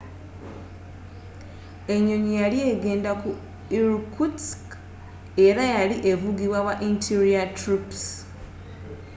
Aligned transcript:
enyonyi 1.93 2.33
yali 2.41 2.59
egenda 2.71 3.11
ku 3.21 3.29
irkutsk 3.77 4.63
era 5.47 5.63
yali 5.75 5.95
evugibwa 6.11 6.59
ba 6.67 6.73
interior 6.89 7.47
troops 7.59 8.01